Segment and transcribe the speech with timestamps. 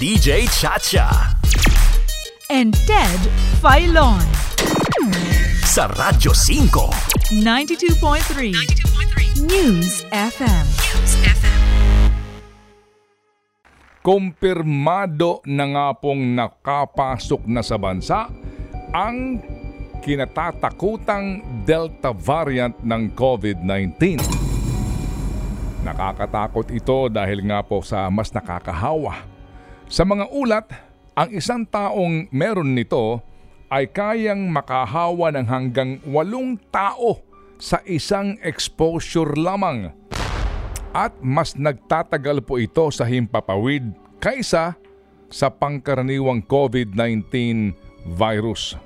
[0.00, 1.36] DJ Chacha.
[2.48, 3.20] and Ted
[3.60, 4.16] Filon.
[5.60, 7.36] Sa Radyo 5.
[7.44, 10.66] 92.3 News FM.
[14.00, 18.32] Kumpirmado na nga pong nakapasok na sa bansa
[18.96, 19.36] ang
[20.00, 24.16] kinatatakutang Delta variant ng COVID-19.
[25.84, 29.29] Nakakatakot ito dahil nga po sa mas nakakahawa.
[29.90, 30.70] Sa mga ulat,
[31.18, 33.18] ang isang taong meron nito
[33.74, 37.26] ay kayang makahawa ng hanggang walong tao
[37.58, 39.90] sa isang exposure lamang
[40.94, 43.90] at mas nagtatagal po ito sa himpapawid
[44.22, 44.78] kaysa
[45.26, 47.26] sa pangkaraniwang COVID-19
[48.14, 48.78] virus.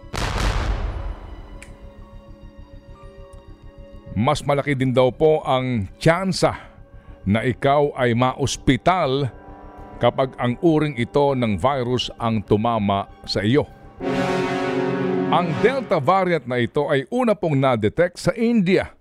[4.17, 6.57] Mas malaki din daw po ang tsansa
[7.29, 9.44] na ikaw ay maospital
[10.05, 13.65] kapag ang uring ito ng virus ang tumama sa iyo.
[15.33, 18.93] Ang Delta variant na ito ay una pong na-detect sa India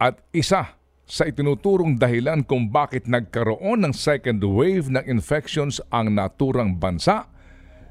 [0.00, 6.72] at isa sa itinuturong dahilan kung bakit nagkaroon ng second wave ng infections ang naturang
[6.72, 7.28] bansa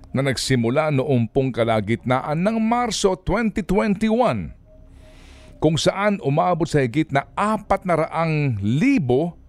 [0.10, 7.86] na nagsimula noong pong kalagitnaan ng Marso 2021 kung saan umabot sa higit na apat
[7.86, 9.45] na raang libo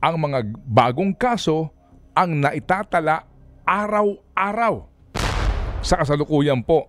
[0.00, 1.70] ang mga bagong kaso
[2.16, 3.24] ang naitatala
[3.66, 4.86] araw-araw.
[5.84, 6.88] Sa kasalukuyan po,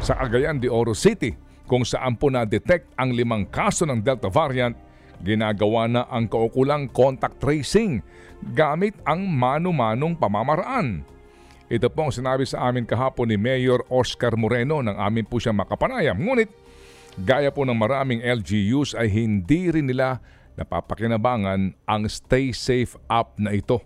[0.00, 1.36] Sa Cagayan de Oro City,
[1.68, 4.72] kung saan po na-detect ang limang kaso ng Delta variant,
[5.22, 8.02] ginagawa na ang kaukulang contact tracing
[8.52, 11.06] gamit ang mano-manong pamamaraan.
[11.72, 15.56] Ito po ang sinabi sa amin kahapon ni Mayor Oscar Moreno nang amin po siya
[15.56, 16.20] makapanayam.
[16.20, 16.50] Ngunit,
[17.22, 20.20] gaya po ng maraming LGUs ay hindi rin nila
[20.58, 23.80] napapakinabangan ang Stay Safe app na ito.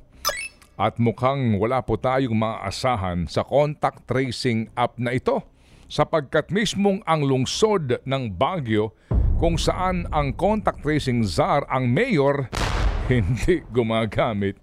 [0.77, 5.41] At mukhang wala po tayong maasahan sa contact tracing app na ito
[5.87, 8.93] sapagkat mismong ang lungsod ng Baguio
[9.37, 12.49] kung saan ang contact tracing czar ang mayor
[13.13, 14.57] hindi gumagamit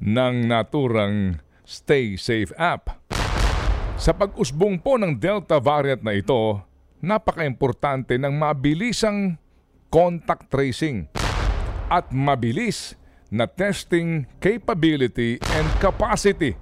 [0.00, 3.00] ng naturang Stay Safe app.
[3.96, 6.60] Sa pag-usbong po ng Delta variant na ito,
[7.00, 9.40] napaka-importante ng mabilisang
[9.88, 11.08] contact tracing
[11.88, 12.98] at mabilis
[13.32, 16.52] na testing capability and capacity.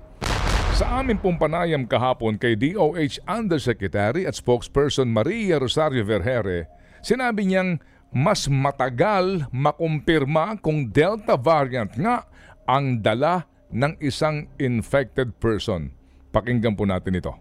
[0.79, 6.71] Sa amin pong panayam kahapon kay DOH Undersecretary at Spokesperson Maria Rosario Vergere,
[7.03, 7.83] sinabi niyang
[8.15, 12.25] mas matagal makumpirma kung Delta variant nga
[12.65, 15.91] ang dala ng isang infected person.
[16.31, 17.33] Pakinggan po natin ito.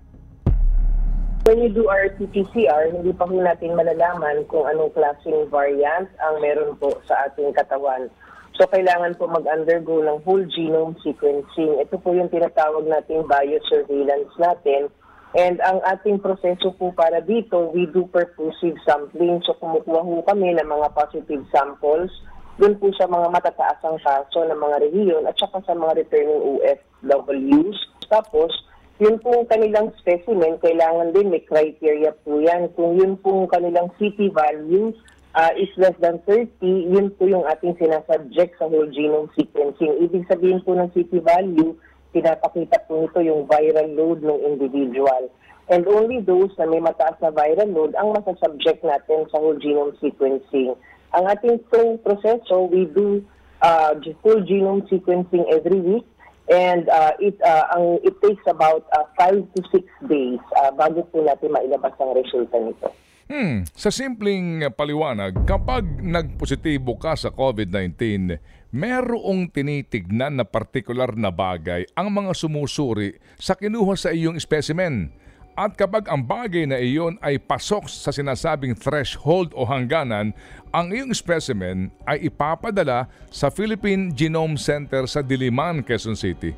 [1.42, 6.38] When you do our PCR, hindi pa po natin malalaman kung anong klaseng variant ang
[6.40, 8.08] meron po sa ating katawan.
[8.56, 11.82] So kailangan po mag-undergo ng whole genome sequencing.
[11.82, 14.94] Ito po yung tinatawag nating biosurveillance natin.
[15.32, 19.40] And ang ating proseso po para dito, we do perfusive sampling.
[19.48, 22.12] So kumukuha po kami ng mga positive samples
[22.60, 27.80] doon po sa mga matataasang kaso ng mga rehiyon at saka sa mga returning OFWs.
[28.12, 28.52] Tapos,
[29.00, 32.70] yun pong kanilang specimen, kailangan din may criteria po yan.
[32.78, 34.94] Kung yun pong kanilang CT value
[35.34, 39.96] uh, is less than 30, yun po yung ating sinasubject sa whole genome sequencing.
[40.06, 41.74] Ibig sabihin po ng CT value,
[42.12, 45.32] pinapakita po nito yung viral load ng individual.
[45.72, 49.96] And only those na may mataas na viral load ang masasubject natin sa whole genome
[50.04, 50.76] sequencing.
[51.16, 53.24] Ang ating pong proseso, we do
[53.64, 56.08] uh, full genome sequencing every week
[56.52, 61.24] And uh, it, uh, ang, it takes about 5 to 6 days uh, bago po
[61.24, 62.92] natin mailabas ang resulta nito.
[63.32, 68.36] Hmm, sa simpleng paliwanag, kapag nagpositibo ka sa COVID-19,
[68.72, 75.12] merong tinitignan na partikular na bagay ang mga sumusuri sa kinuha sa iyong specimen.
[75.52, 80.32] At kapag ang bagay na iyon ay pasok sa sinasabing threshold o hangganan,
[80.72, 86.56] ang iyong specimen ay ipapadala sa Philippine Genome Center sa Diliman, Quezon City.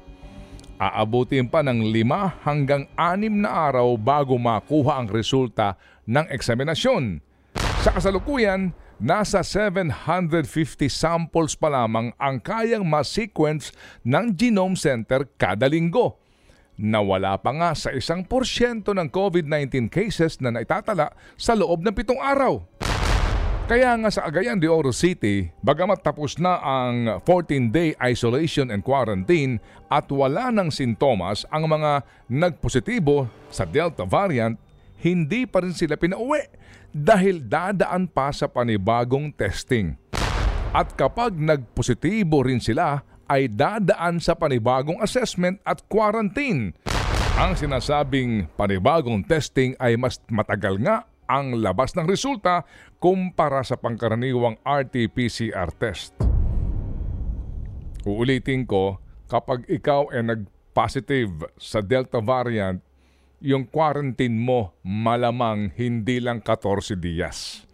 [0.78, 5.74] Aabutin pa ng lima hanggang anim na araw bago makuha ang resulta
[6.06, 7.18] ng eksaminasyon.
[7.82, 13.74] Sa kasalukuyan, nasa 750 samples pa lamang ang kayang ma-sequence
[14.06, 16.20] ng Genome Center kada linggo.
[16.74, 22.18] Nawala pa nga sa isang porsyento ng COVID-19 cases na naitatala sa loob ng pitong
[22.18, 22.66] araw.
[23.64, 29.64] Kaya nga sa Cagayan de Oro City, bagamat tapos na ang 14-day isolation and quarantine
[29.88, 34.60] at wala ng sintomas ang mga nagpositibo sa Delta variant,
[35.04, 36.48] hindi pa rin sila pinauwi
[36.96, 40.00] dahil dadaan pa sa panibagong testing.
[40.72, 46.72] At kapag nagpositibo rin sila, ay dadaan sa panibagong assessment at quarantine.
[47.36, 52.64] Ang sinasabing panibagong testing ay mas matagal nga ang labas ng resulta
[53.02, 56.14] kumpara sa pangkaraniwang RT-PCR test.
[58.04, 59.00] Uulitin ko,
[59.32, 62.84] kapag ikaw ay nag-positive sa Delta variant,
[63.44, 67.68] yung quarantine mo malamang hindi lang 14 diyas.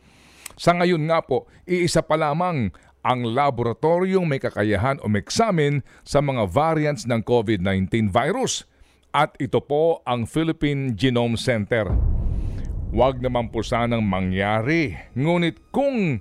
[0.57, 2.73] Sa ngayon nga po, iisa pa lamang
[3.05, 8.67] ang laboratoryong may kakayahan umeksamin sa mga variants ng COVID-19 virus.
[9.13, 11.89] At ito po ang Philippine Genome Center.
[12.89, 14.97] Huwag naman po sanang mangyari.
[15.13, 16.19] Ngunit kung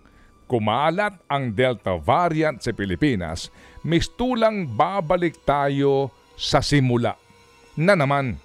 [0.49, 3.53] kumalat ang Delta variant sa Pilipinas,
[3.85, 7.17] mistulang babalik tayo sa simula.
[7.77, 8.41] Na naman,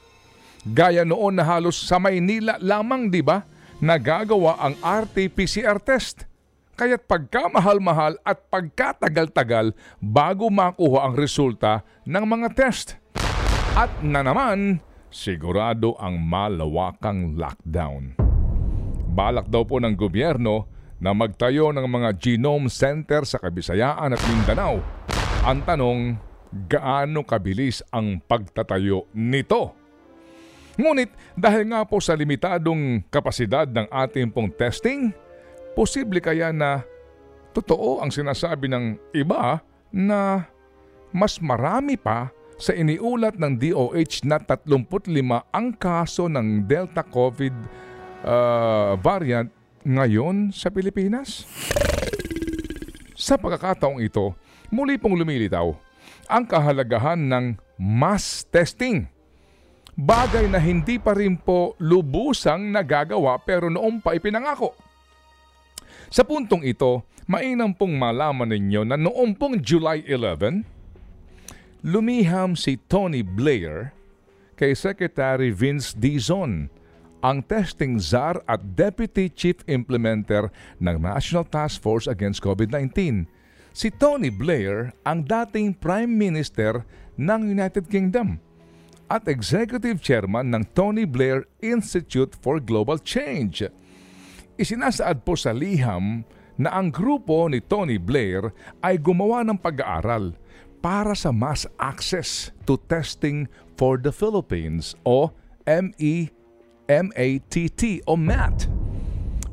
[0.68, 3.44] gaya noon na halos sa Maynila lamang di ba,
[3.84, 6.28] nagagawa ang RT-PCR test.
[6.74, 12.98] Kaya't pagkamahal-mahal at pagkatagal-tagal bago makuha ang resulta ng mga test.
[13.78, 14.82] At na naman,
[15.14, 18.18] sigurado ang malawakang lockdown.
[19.14, 20.66] Balak daw po ng gobyerno
[20.98, 24.82] na magtayo ng mga genome center sa Kabisayaan at Mindanao.
[25.46, 26.00] Ang tanong,
[26.66, 29.83] gaano kabilis ang pagtatayo nito?
[30.74, 35.14] Ngunit dahil nga po sa limitadong kapasidad ng ating pong testing,
[35.78, 36.82] posible kaya na
[37.54, 39.62] totoo ang sinasabi ng iba
[39.94, 40.50] na
[41.14, 44.90] mas marami pa sa iniulat ng DOH na 35
[45.54, 47.54] ang kaso ng Delta COVID
[48.26, 49.50] uh, variant
[49.86, 51.46] ngayon sa Pilipinas?
[53.14, 54.34] Sa pagkakataong ito,
[54.74, 55.70] muli pong lumilitaw
[56.26, 57.46] ang kahalagahan ng
[57.78, 59.13] mass testing.
[59.94, 64.74] Bagay na hindi pa rin po lubusang nagagawa pero noong pa ipinangako.
[66.10, 70.66] Sa puntong ito, mainam pong malaman ninyo na noong pong July 11,
[71.86, 73.94] lumiham si Tony Blair
[74.58, 76.74] kay Secretary Vince Dizon,
[77.22, 80.50] ang testing czar at Deputy Chief Implementer
[80.82, 83.30] ng National Task Force Against COVID-19.
[83.74, 86.82] Si Tony Blair ang dating Prime Minister
[87.16, 88.42] ng United Kingdom
[89.14, 93.70] at Executive Chairman ng Tony Blair Institute for Global Change.
[94.58, 96.26] Isinasaad po sa liham
[96.58, 98.50] na ang grupo ni Tony Blair
[98.82, 100.34] ay gumawa ng pag-aaral
[100.82, 103.46] para sa mass access to testing
[103.78, 105.30] for the Philippines o
[105.70, 106.34] MEMATT
[108.10, 108.66] o MAT.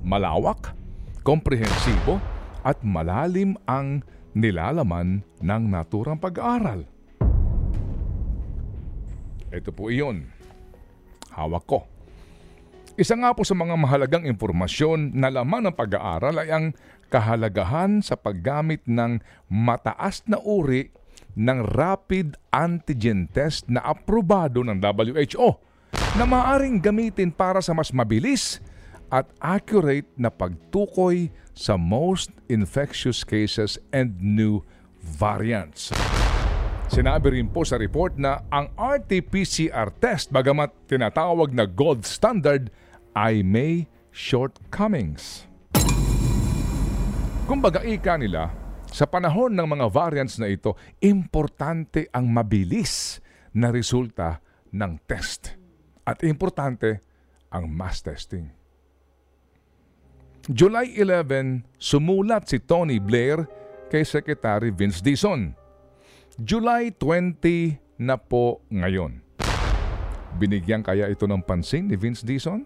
[0.01, 0.73] Malawak,
[1.21, 2.17] komprehensibo
[2.65, 4.01] at malalim ang
[4.33, 6.90] nilalaman ng naturang pag-aaral.
[9.51, 10.31] Ito po iyon.
[11.35, 11.87] Hawak ko.
[12.95, 16.67] Isa nga po sa mga mahalagang impormasyon na laman ng pag-aaral ay ang
[17.11, 19.19] kahalagahan sa paggamit ng
[19.51, 20.95] mataas na uri
[21.35, 25.59] ng rapid antigen test na aprobado ng WHO
[26.19, 28.59] na maaring gamitin para sa mas mabilis
[29.11, 34.63] at accurate na pagtukoy sa most infectious cases and new
[35.03, 35.91] variants.
[36.91, 42.67] Sinabi rin po sa report na ang RT-PCR test bagamat tinatawag na gold standard
[43.15, 45.47] ay may shortcomings.
[47.47, 48.51] Kumbaga ika nila,
[48.91, 53.23] sa panahon ng mga variants na ito, importante ang mabilis
[53.55, 54.43] na resulta
[54.75, 55.55] ng test.
[56.03, 57.07] At importante
[57.55, 58.51] ang mass testing.
[60.51, 63.47] July 11, sumulat si Tony Blair
[63.95, 65.60] kay Secretary Vince Dizon.
[66.39, 69.19] July 20, na po ngayon.
[70.39, 72.63] Binigyan kaya ito ng pansin ni Vince Dizon?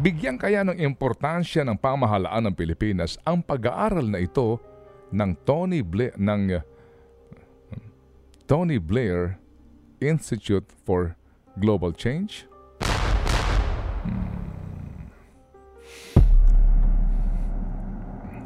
[0.00, 4.62] Bigyan kaya ng importansya ng pamahalaan ng Pilipinas ang pag-aaral na ito
[5.10, 6.62] ng Tony Blair ng
[8.46, 9.42] Tony Blair
[9.98, 11.18] Institute for
[11.58, 12.46] Global Change?
[14.06, 14.28] Hmm.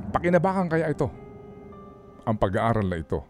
[0.08, 1.06] Pakinabakan kaya ito
[2.24, 3.29] ang pag-aaral na ito